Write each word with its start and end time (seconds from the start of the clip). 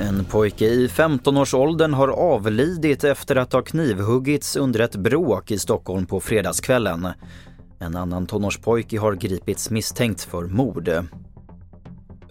En 0.00 0.24
pojke 0.24 0.64
i 0.64 0.86
15-årsåldern 0.88 1.94
har 1.94 2.08
avlidit 2.08 3.04
efter 3.04 3.36
att 3.36 3.52
ha 3.52 3.62
knivhuggits 3.62 4.56
under 4.56 4.80
ett 4.80 4.96
bråk 4.96 5.50
i 5.50 5.58
Stockholm 5.58 6.06
på 6.06 6.20
fredagskvällen. 6.20 7.08
En 7.78 7.96
annan 7.96 8.26
tonårspojke 8.26 8.98
har 8.98 9.14
gripits 9.14 9.70
misstänkt 9.70 10.22
för 10.22 10.44
mord. 10.44 10.90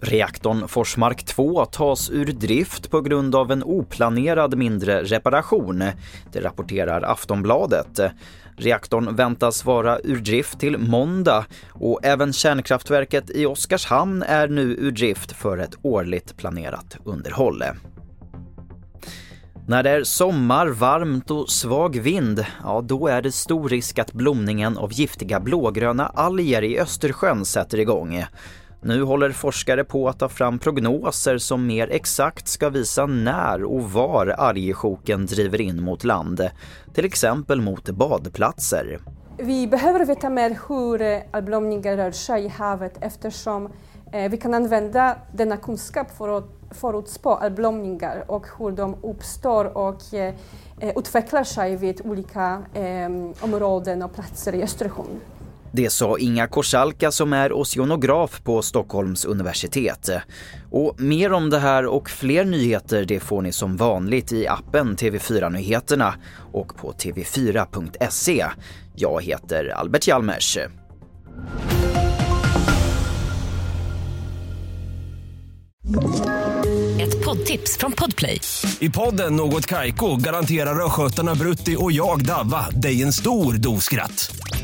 Reaktorn 0.00 0.68
Forsmark 0.68 1.24
2 1.24 1.64
tas 1.64 2.10
ur 2.10 2.26
drift 2.26 2.90
på 2.90 3.00
grund 3.00 3.34
av 3.34 3.52
en 3.52 3.62
oplanerad 3.62 4.56
mindre 4.58 5.02
reparation. 5.02 5.84
Det 6.32 6.40
rapporterar 6.40 7.02
Aftonbladet. 7.02 8.00
Reaktorn 8.56 9.16
väntas 9.16 9.64
vara 9.64 9.98
ur 10.04 10.16
drift 10.16 10.60
till 10.60 10.78
måndag 10.78 11.46
och 11.72 12.00
även 12.02 12.32
kärnkraftverket 12.32 13.30
i 13.30 13.46
Oskarshamn 13.46 14.22
är 14.22 14.48
nu 14.48 14.62
ur 14.62 14.90
drift 14.90 15.32
för 15.32 15.58
ett 15.58 15.74
årligt 15.82 16.36
planerat 16.36 16.96
underhåll. 17.04 17.62
När 19.66 19.82
det 19.82 19.90
är 19.90 20.04
sommar, 20.04 20.66
varmt 20.66 21.30
och 21.30 21.50
svag 21.50 21.96
vind, 21.96 22.46
ja 22.62 22.80
då 22.80 23.06
är 23.06 23.22
det 23.22 23.32
stor 23.32 23.68
risk 23.68 23.98
att 23.98 24.12
blomningen 24.12 24.78
av 24.78 24.92
giftiga 24.92 25.40
blågröna 25.40 26.06
alger 26.06 26.62
i 26.62 26.78
Östersjön 26.78 27.44
sätter 27.44 27.78
igång. 27.78 28.24
Nu 28.86 29.02
håller 29.02 29.30
forskare 29.30 29.84
på 29.84 30.08
att 30.08 30.18
ta 30.18 30.28
fram 30.28 30.58
prognoser 30.58 31.38
som 31.38 31.66
mer 31.66 31.88
exakt 31.90 32.48
ska 32.48 32.70
visa 32.70 33.06
när 33.06 33.64
och 33.64 33.92
var 33.92 34.26
algesjoken 34.26 35.26
driver 35.26 35.60
in 35.60 35.82
mot 35.82 36.04
land, 36.04 36.50
till 36.94 37.04
exempel 37.04 37.60
mot 37.60 37.90
badplatser. 37.90 38.98
Vi 39.38 39.66
behöver 39.66 40.04
veta 40.04 40.30
mer 40.30 40.58
hur 40.68 41.02
eh, 41.02 41.20
algblomningar 41.30 41.96
rör 41.96 42.10
sig 42.10 42.44
i 42.44 42.48
havet 42.48 42.98
eftersom 43.00 43.72
eh, 44.12 44.30
vi 44.30 44.36
kan 44.36 44.54
använda 44.54 45.16
denna 45.32 45.56
kunskap 45.56 46.10
för 46.18 46.38
att 46.38 46.48
förutspå 46.70 47.30
algblomningar 47.30 48.24
och 48.28 48.46
hur 48.58 48.70
de 48.70 48.96
uppstår 49.02 49.76
och 49.76 50.14
eh, 50.14 50.34
utvecklar 50.96 51.44
sig 51.44 51.76
vid 51.76 52.00
olika 52.04 52.62
områden 53.40 54.02
och 54.02 54.14
platser 54.14 54.54
i 54.54 54.62
Östersjön. 54.62 55.20
Det 55.76 55.90
sa 55.90 56.18
Inga 56.18 56.46
Korsalka 56.46 57.12
som 57.12 57.32
är 57.32 57.52
oceanograf 57.52 58.40
på 58.44 58.62
Stockholms 58.62 59.24
universitet. 59.24 60.10
Och 60.70 61.00
mer 61.00 61.32
om 61.32 61.50
det 61.50 61.58
här 61.58 61.86
och 61.86 62.10
fler 62.10 62.44
nyheter 62.44 63.04
det 63.04 63.20
får 63.20 63.42
ni 63.42 63.52
som 63.52 63.76
vanligt 63.76 64.32
i 64.32 64.46
appen 64.46 64.96
TV4 64.96 65.50
Nyheterna 65.50 66.14
och 66.52 66.76
på 66.76 66.92
tv4.se. 66.92 68.46
Jag 68.94 69.22
heter 69.22 69.68
Albert 69.68 70.08
Hjalmers. 70.08 70.58
Ett 77.00 77.24
poddtips 77.24 77.78
från 77.78 77.92
Podplay. 77.92 78.40
I 78.78 78.90
podden 78.90 79.36
Något 79.36 79.66
Kaiko 79.66 80.16
garanterar 80.16 80.86
östgötarna 80.86 81.34
Brutti 81.34 81.76
och 81.78 81.92
jag, 81.92 82.24
Davva, 82.24 82.70
dig 82.70 83.02
en 83.02 83.12
stor 83.12 83.54
dos 83.54 83.84
skratt. 83.84 84.36